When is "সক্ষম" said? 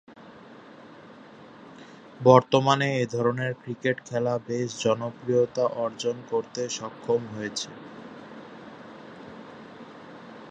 6.69-7.21